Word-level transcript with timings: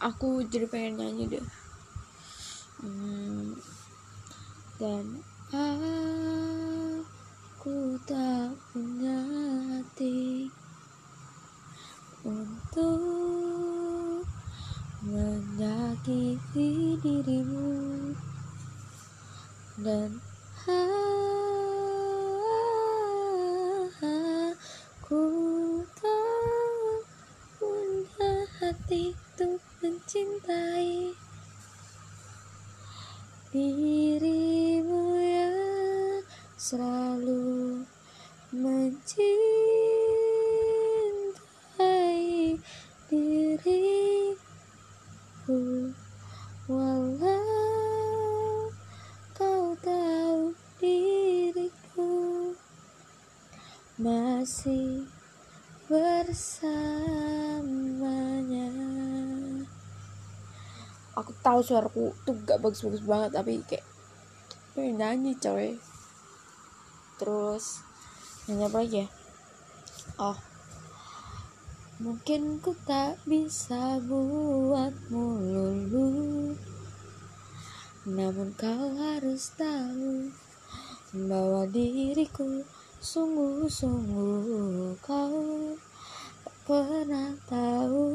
aku 0.00 0.40
jadi 0.48 0.64
pengen 0.64 0.96
nyanyi 0.96 1.36
deh. 1.36 1.46
Hmm, 2.80 3.52
dan 4.80 5.20
aku 5.52 6.40
tak 8.08 8.56
punya 8.72 9.20
hati 9.68 10.48
untuk 12.24 14.24
menyakiti 15.04 16.96
dirimu. 17.04 17.68
Dan 19.80 20.20
aku 25.00 25.24
tak 26.00 27.04
punya 27.60 28.32
hati 28.60 29.12
untuk 29.40 29.56
mencintai 30.40 31.12
dirimu 33.52 35.20
yang 35.20 36.24
selalu 36.56 37.84
mencintai 38.56 39.36
diriku. 43.12 44.40
Walau 46.70 48.70
kau 49.36 49.74
tahu 49.82 50.54
diriku 50.80 52.54
masih 53.98 55.10
bersamanya 55.90 57.39
aku 61.20 61.36
tahu 61.44 61.60
suaraku 61.60 62.16
tuh 62.24 62.36
gak 62.48 62.58
bagus-bagus 62.64 63.04
banget 63.04 63.30
tapi 63.36 63.60
kayak 63.68 63.84
pengen 64.72 64.96
nyanyi 64.98 65.32
coy. 65.36 65.76
Terus 67.20 67.84
nyanyi 68.48 68.64
apa 68.66 68.78
lagi 68.80 68.96
ya? 69.04 69.08
Oh 70.16 70.50
mungkin 72.00 72.56
ku 72.64 72.72
tak 72.88 73.20
bisa 73.28 74.00
buatmu 74.08 75.24
lulu 75.52 76.08
namun 78.08 78.56
kau 78.56 78.88
harus 78.96 79.52
tahu 79.52 80.32
bahwa 81.12 81.68
diriku 81.68 82.64
sungguh-sungguh 83.04 84.96
kau 85.04 85.76
tak 86.40 86.56
pernah 86.64 87.36
tahu 87.44 88.08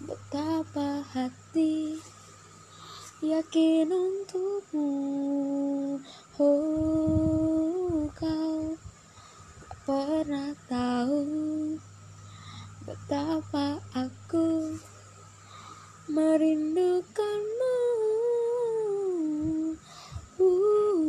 betapa 0.00 1.04
hati 1.12 2.00
yakin 3.20 3.92
untukmu. 3.92 4.88
Oh 6.40 8.08
kau 8.16 8.80
pernah 9.84 10.56
tahu 10.64 11.24
betapa 12.88 13.76
aku 13.92 14.72
merindukanmu. 16.08 17.76
Uh, 20.40 21.04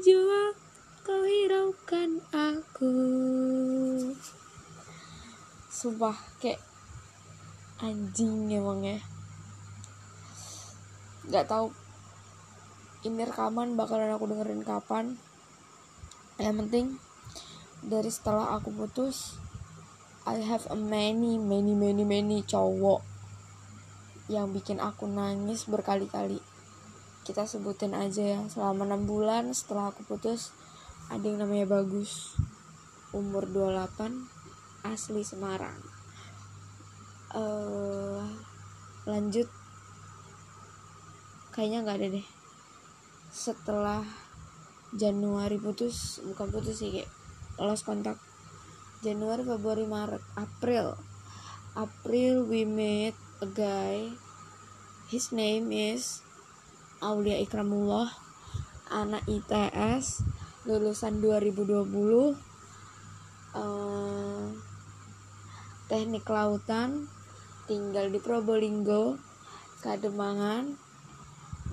jua 0.00 0.54
kau 1.06 1.22
hiraukan 1.22 2.22
aku. 2.34 2.94
Sumpah 5.72 6.16
kayak 6.40 6.62
anjing 7.82 8.48
emangnya 8.48 9.04
nggak 11.26 11.50
tahu 11.50 11.74
ini 13.04 13.26
rekaman 13.26 13.74
bakalan 13.74 14.14
aku 14.14 14.30
dengerin 14.30 14.62
kapan. 14.62 15.18
Yang 16.38 16.56
penting 16.64 16.86
dari 17.86 18.10
setelah 18.10 18.56
aku 18.56 18.72
putus 18.72 19.38
I 20.26 20.42
have 20.42 20.66
a 20.72 20.74
many 20.74 21.38
many 21.38 21.78
many 21.78 22.02
many 22.02 22.42
cowok 22.42 22.98
yang 24.26 24.50
bikin 24.50 24.82
aku 24.82 25.06
nangis 25.06 25.70
berkali-kali 25.70 26.42
kita 27.26 27.42
sebutin 27.42 27.90
aja 27.98 28.38
ya. 28.38 28.40
Selama 28.46 28.86
6 28.86 29.10
bulan 29.10 29.50
setelah 29.50 29.90
aku 29.90 30.06
putus 30.06 30.54
ada 31.10 31.26
yang 31.26 31.42
namanya 31.42 31.66
bagus 31.66 32.38
umur 33.10 33.50
28 33.50 34.86
asli 34.86 35.26
Semarang. 35.26 35.82
Eh 37.34 38.22
lanjut. 39.10 39.50
Kayaknya 41.50 41.78
nggak 41.82 41.98
ada 41.98 42.08
deh. 42.14 42.26
Setelah 43.34 44.06
Januari 44.94 45.58
putus 45.58 46.22
bukan 46.22 46.46
putus 46.54 46.78
sih 46.78 46.94
kayak 46.94 47.10
lost 47.58 47.82
kontak 47.82 48.22
Januari 49.02 49.42
Februari 49.42 49.82
Maret 49.82 50.22
April. 50.38 50.94
April 51.74 52.46
we 52.46 52.62
met 52.62 53.18
a 53.42 53.48
guy. 53.50 54.14
His 55.10 55.30
name 55.30 55.70
is 55.70 56.25
Aulia 57.06 57.38
Ikramullah 57.38 58.10
anak 58.90 59.22
ITS 59.30 60.26
lulusan 60.66 61.22
2020 61.22 61.86
eh, 63.54 64.46
teknik 65.86 66.26
lautan 66.26 67.06
tinggal 67.70 68.10
di 68.10 68.18
Probolinggo 68.18 69.22
Kademangan 69.86 70.74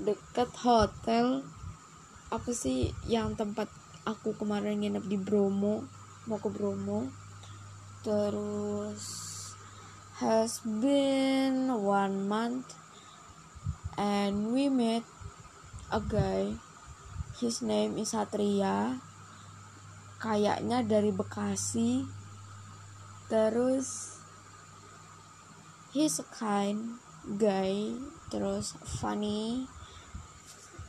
deket 0.06 0.54
hotel. 0.62 1.42
Apa 2.30 2.54
sih 2.54 2.94
yang 3.10 3.34
tempat 3.34 3.74
aku 4.06 4.38
kemarin 4.38 4.86
nginep 4.86 5.10
di 5.10 5.18
Bromo? 5.18 5.82
Mau 6.30 6.38
ke 6.38 6.54
Bromo? 6.54 7.10
Terus 8.06 9.02
has 10.22 10.62
been 10.62 11.74
one 11.74 12.30
month 12.30 12.78
and 13.98 14.54
we 14.54 14.70
met 14.70 15.02
a 15.92 16.00
guy 16.00 16.54
his 17.42 17.66
name 17.66 17.98
is 17.98 18.14
Satria. 18.14 19.02
Kayaknya 20.22 20.86
dari 20.86 21.10
Bekasi. 21.10 22.06
Terus 23.28 24.20
he's 25.92 26.22
a 26.22 26.28
kind 26.30 27.02
guy 27.36 27.98
terus 28.30 28.78
funny. 28.86 29.66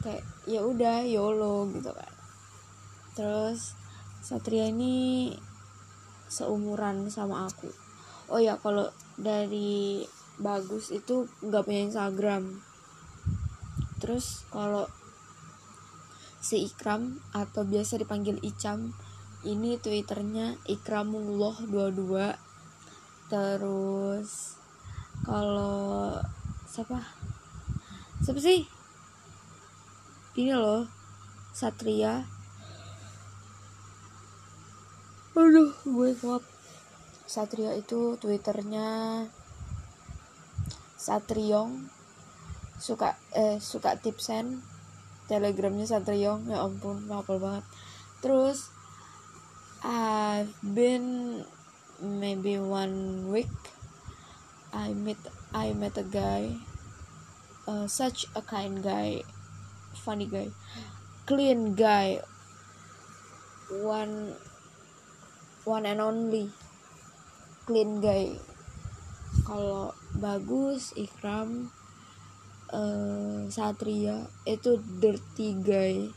Kayak 0.05 0.23
ya 0.45 0.61
udah 0.63 1.03
yolo 1.09 1.67
gitu 1.73 1.91
kan. 1.91 2.13
Terus 3.17 3.73
Satria 4.21 4.69
ini 4.69 5.33
seumuran 6.29 7.09
sama 7.09 7.49
aku. 7.49 7.73
Oh 8.29 8.41
ya 8.41 8.61
kalau 8.61 8.93
dari 9.17 10.05
bagus 10.37 10.93
itu 10.93 11.25
nggak 11.41 11.65
punya 11.65 11.81
Instagram 11.89 12.74
terus 14.05 14.45
kalau 14.53 14.85
si 16.45 16.69
Ikram 16.69 17.25
atau 17.33 17.65
biasa 17.65 17.97
dipanggil 17.97 18.37
Icam 18.45 18.93
ini 19.49 19.81
twitternya 19.81 20.61
Ikramullah 20.69 21.57
22 21.65 22.37
terus 23.33 24.61
kalau 25.25 26.21
siapa? 26.69 27.01
Siapa 28.21 28.41
sih? 28.45 28.69
Ini 30.37 30.53
loh 30.53 30.85
Satria. 31.57 32.29
Aduh 35.33 35.73
gue 35.81 36.11
kuat 36.21 36.45
Satria 37.25 37.73
itu 37.73 38.21
twitternya 38.21 39.25
Satriong 41.01 42.04
suka 42.85 43.17
eh 43.33 43.57
suka 43.57 43.97
tipsen. 43.97 44.61
Telegramnya 45.25 45.89
Satriong 45.89 46.45
ya 46.53 46.61
ampun 46.61 47.09
hafal 47.09 47.41
banget. 47.41 47.65
Terus 48.21 48.69
I've 49.81 50.53
been 50.61 51.41
maybe 52.05 52.61
one 52.61 53.29
week 53.33 53.53
I 54.77 54.93
met 54.93 55.21
I 55.57 55.73
met 55.73 55.97
a 55.97 56.05
guy 56.05 56.61
uh, 57.65 57.89
such 57.89 58.29
a 58.37 58.43
kind 58.45 58.85
guy 58.85 59.25
funny 59.95 60.27
guy 60.29 60.51
clean 61.25 61.73
guy 61.79 62.21
one 63.71 64.37
one 65.65 65.89
and 65.89 66.01
only 66.01 66.53
clean 67.65 68.05
guy. 68.05 68.37
Kalau 69.45 69.97
bagus 70.17 70.93
Ikram 70.97 71.73
uh, 72.75 73.47
Satria 73.47 74.27
itu 74.43 74.83
dirty 74.99 75.55
guy. 75.63 76.11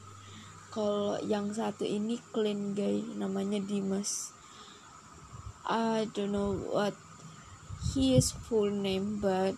Kalau 0.73 1.21
yang 1.21 1.53
satu 1.53 1.85
ini 1.85 2.17
clean 2.33 2.73
guy 2.73 3.05
namanya 3.13 3.61
Dimas. 3.61 4.33
I 5.67 6.09
don't 6.15 6.33
know 6.33 6.57
what 6.57 6.97
his 7.93 8.33
full 8.33 8.73
name 8.73 9.21
but 9.21 9.57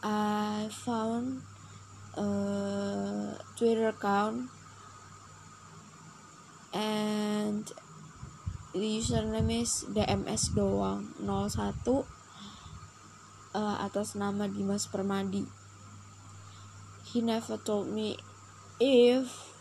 I 0.00 0.70
found 0.72 1.42
a 2.16 2.28
Twitter 3.58 3.92
account 3.92 4.48
and 6.72 7.64
the 8.70 8.86
username 9.00 9.64
is 9.64 9.88
DMS 9.90 10.52
doang 10.54 11.10
01 11.18 12.06
uh, 13.56 13.76
atas 13.82 14.14
nama 14.14 14.46
Dimas 14.46 14.86
Permadi 14.86 15.65
he 17.16 17.24
never 17.24 17.56
told 17.56 17.88
me 17.88 18.12
if 18.76 19.56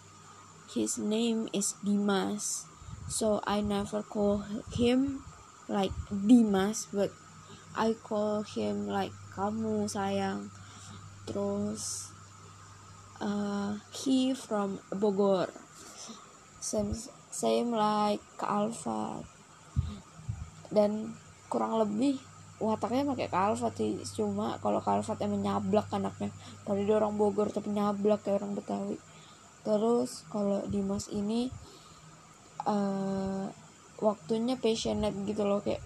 his 0.75 0.99
name 0.99 1.47
is 1.55 1.71
Dimas. 1.79 2.67
So 3.07 3.39
I 3.47 3.63
never 3.63 4.03
call 4.03 4.43
him 4.75 5.23
like 5.71 5.95
Dimas 6.11 6.91
but 6.91 7.15
I 7.79 7.95
call 7.95 8.43
him 8.43 8.91
like 8.91 9.15
kamu 9.31 9.87
sayang. 9.87 10.51
Terus 11.23 12.11
uh, 13.23 13.79
he 13.95 14.35
from 14.35 14.83
Bogor. 14.91 15.47
Same 16.59 16.91
same 17.31 17.71
like 17.71 18.19
ke 18.35 18.43
Alfa 18.43 19.23
dan 20.75 21.15
kurang 21.47 21.79
lebih 21.79 22.19
wataknya 22.65 23.05
pakai 23.05 23.27
ke 23.29 23.37
Alfa 23.37 23.69
sih 23.77 24.01
cuma 24.17 24.57
kalau 24.59 24.81
ke 24.81 24.89
Alfa 24.89 25.13
emang 25.21 25.41
nyablak 25.41 25.89
anaknya. 25.93 26.33
Kalau 26.65 26.81
dia 26.81 26.95
orang 26.97 27.15
Bogor 27.15 27.53
tapi 27.53 27.69
nyablak 27.71 28.25
kayak 28.25 28.41
orang 28.41 28.57
Betawi. 28.57 28.97
Terus 29.65 30.25
kalau 30.29 30.61
Dimas 30.69 31.09
ini 31.09 31.49
uh, 32.65 33.49
waktunya 34.01 34.57
passionate 34.59 35.15
gitu 35.25 35.45
loh 35.47 35.61
kayak 35.63 35.81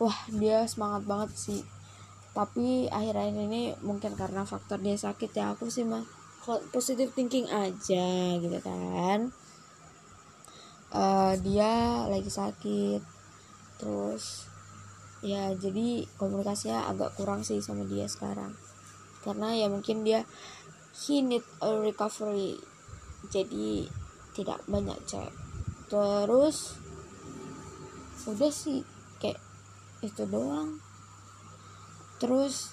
wah 0.00 0.16
dia 0.32 0.64
semangat 0.66 1.04
banget 1.04 1.30
sih. 1.36 1.62
Tapi 2.32 2.88
akhir-akhir 2.88 3.36
ini 3.36 3.74
mungkin 3.84 4.16
karena 4.16 4.46
faktor 4.48 4.80
dia 4.80 4.96
sakit 4.96 5.30
ya 5.34 5.52
aku 5.52 5.68
sih 5.68 5.84
mah 5.84 6.04
positive 6.72 7.12
thinking 7.12 7.46
aja 7.52 8.36
gitu 8.40 8.58
kan. 8.64 9.32
Uh, 10.90 11.34
dia 11.44 12.04
lagi 12.10 12.30
sakit. 12.32 13.02
Terus 13.80 14.50
ya 15.20 15.52
jadi 15.52 16.08
komunikasinya 16.16 16.88
agak 16.88 17.16
kurang 17.16 17.44
sih 17.44 17.60
sama 17.60 17.84
dia 17.88 18.08
sekarang. 18.08 18.56
Karena 19.20 19.52
ya 19.52 19.68
mungkin 19.68 20.04
dia 20.04 20.24
he 20.96 21.20
need 21.20 21.44
a 21.60 21.76
recovery. 21.80 22.56
Jadi 23.28 23.84
tidak 24.32 24.64
banyak 24.64 24.96
cek 25.04 25.50
terus 25.90 26.78
udah 28.30 28.52
sih 28.54 28.86
kayak 29.18 29.42
itu 30.06 30.22
doang. 30.30 30.78
Terus 32.22 32.70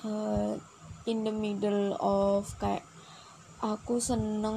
uh, 0.00 0.56
in 1.04 1.28
the 1.28 1.34
middle 1.36 1.92
of 2.00 2.48
kayak 2.56 2.80
aku 3.60 4.00
seneng 4.00 4.56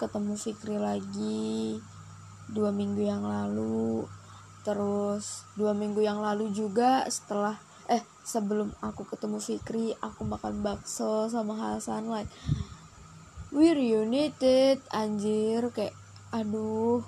ketemu 0.00 0.34
Fikri 0.40 0.80
lagi 0.80 1.76
dua 2.48 2.72
minggu 2.72 3.04
yang 3.04 3.28
lalu 3.28 4.08
terus 4.64 5.44
dua 5.54 5.76
minggu 5.76 6.00
yang 6.00 6.24
lalu 6.24 6.50
juga 6.50 7.04
setelah 7.06 7.60
eh 7.86 8.00
sebelum 8.24 8.72
aku 8.80 9.04
ketemu 9.04 9.38
Fikri 9.38 9.92
aku 10.00 10.24
makan 10.24 10.64
bakso 10.64 11.28
sama 11.28 11.52
Hasan 11.52 12.08
like 12.08 12.32
we 13.52 13.70
reunited 13.70 14.80
anjir 14.90 15.68
kayak 15.70 15.92
aduh 16.34 17.04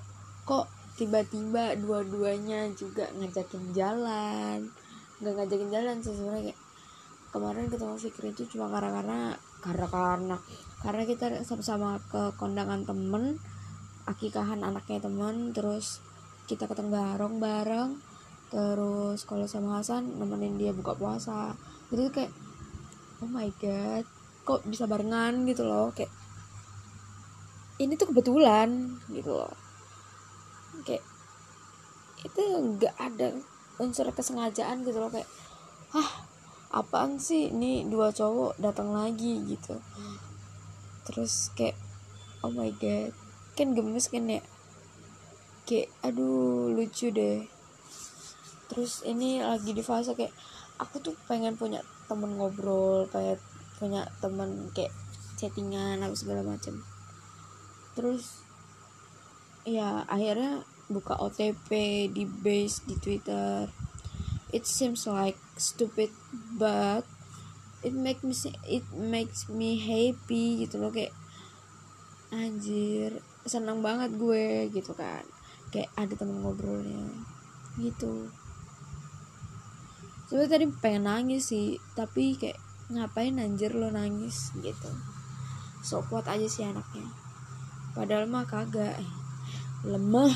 kok 0.46 0.70
tiba-tiba 0.96 1.76
dua-duanya 1.76 2.72
juga 2.72 3.10
ngajakin 3.18 3.74
jalan. 3.76 4.70
Nggak 5.20 5.32
ngajakin 5.36 5.70
jalan 5.74 5.96
sebenarnya 6.00 6.42
kayak 6.50 6.60
kemarin 7.34 7.66
ketemu 7.68 7.94
Fikri 8.00 8.28
itu 8.32 8.42
cuma 8.56 8.72
karena 8.72 8.90
karena 8.96 9.18
karena 9.60 9.86
karena 9.90 10.36
karena 10.80 11.02
kita 11.04 11.26
sama-sama 11.44 12.00
ke 12.08 12.32
kondangan 12.40 12.86
temen 12.88 13.36
akikahan 14.08 14.62
anaknya 14.64 15.02
temen 15.02 15.52
terus 15.52 16.00
kita 16.46 16.70
ke 16.70 16.74
Tenggarong 16.78 17.42
bareng. 17.42 17.98
Terus 18.46 19.26
kalau 19.26 19.50
sama 19.50 19.82
Hasan 19.82 20.22
nemenin 20.22 20.54
dia 20.54 20.70
buka 20.70 20.94
puasa. 20.94 21.58
Jadi 21.90 22.02
kayak 22.14 22.32
oh 23.22 23.30
my 23.30 23.50
god 23.58 24.06
kok 24.46 24.62
bisa 24.70 24.86
barengan 24.86 25.42
gitu 25.50 25.66
loh. 25.66 25.90
Kayak 25.90 26.14
ini 27.82 27.98
tuh 27.98 28.14
kebetulan 28.14 28.96
gitu 29.10 29.34
loh. 29.34 29.52
Kayak 30.86 31.02
itu 32.22 32.42
nggak 32.42 32.94
ada 32.96 33.34
unsur 33.82 34.06
kesengajaan 34.14 34.86
gitu 34.86 35.02
loh. 35.02 35.10
Kayak 35.10 35.26
ah 35.92 36.24
apaan 36.70 37.18
sih? 37.18 37.50
Ini 37.50 37.90
dua 37.90 38.14
cowok 38.14 38.62
datang 38.62 38.94
lagi 38.94 39.42
gitu. 39.42 39.74
Terus 41.10 41.50
kayak 41.58 41.74
oh 42.46 42.54
my 42.54 42.70
god. 42.78 43.10
Kan 43.58 43.74
gemes 43.74 44.06
kan 44.06 44.30
ya 44.30 44.38
kayak 45.66 45.90
aduh 46.06 46.72
lucu 46.72 47.12
deh. 47.12 47.44
Terus 48.70 49.02
ini 49.04 49.42
lagi 49.42 49.74
di 49.74 49.82
fase 49.82 50.14
kayak 50.14 50.32
aku 50.80 51.02
tuh 51.02 51.14
pengen 51.26 51.58
punya 51.58 51.82
temen 52.06 52.38
ngobrol 52.38 53.10
kayak 53.10 53.42
punya 53.76 54.06
temen 54.22 54.70
kayak 54.72 54.94
chattingan 55.36 56.00
apa 56.00 56.16
segala 56.16 56.40
macam 56.40 56.80
terus 57.96 58.44
ya 59.64 60.04
akhirnya 60.04 60.62
buka 60.92 61.18
OTP 61.18 61.68
di 62.12 62.28
base 62.28 62.84
di 62.86 62.94
Twitter. 63.00 63.66
It 64.54 64.68
seems 64.68 65.08
like 65.10 65.34
stupid 65.58 66.12
but 66.54 67.02
it 67.82 67.96
makes 67.96 68.22
me 68.22 68.36
it 68.68 68.86
makes 68.94 69.50
me 69.50 69.80
happy 69.80 70.62
gitu 70.62 70.78
loh 70.78 70.94
kayak 70.94 71.10
anjir 72.30 73.18
senang 73.48 73.82
banget 73.82 74.14
gue 74.14 74.70
gitu 74.70 74.94
kan 74.94 75.26
kayak 75.70 75.90
ada 75.98 76.14
temen 76.14 76.42
ngobrolnya. 76.42 77.06
Gitu. 77.76 78.30
Sebenernya 80.26 80.52
tadi 80.58 80.66
pengen 80.82 81.06
nangis 81.06 81.54
sih 81.54 81.78
tapi 81.94 82.34
kayak 82.34 82.58
ngapain 82.90 83.38
anjir 83.38 83.74
lo 83.74 83.90
nangis? 83.90 84.50
Gitu. 84.58 84.90
So 85.86 86.02
kuat 86.06 86.26
aja 86.26 86.46
sih 86.50 86.66
anaknya. 86.66 87.06
Padahal 87.94 88.26
mah 88.26 88.46
kagak 88.46 88.98
lemah. 89.86 90.34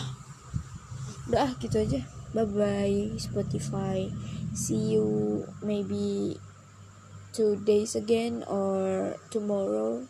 Udah 1.27 1.59
gitu 1.59 1.83
aja. 1.83 2.01
Bye 2.31 2.47
bye 2.47 2.99
Spotify. 3.19 4.07
See 4.55 4.95
you 4.95 5.43
maybe 5.63 6.39
two 7.35 7.59
days 7.63 7.99
again 7.99 8.47
or 8.47 9.15
tomorrow. 9.35 10.07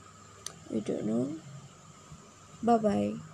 I 0.68 0.84
don't 0.84 1.08
know. 1.08 1.40
Bye 2.60 2.76
bye 2.76 3.29